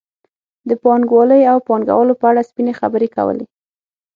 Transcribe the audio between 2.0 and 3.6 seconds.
په اړه سپینې خبرې کولې.